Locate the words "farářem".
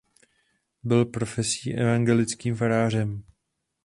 2.55-3.23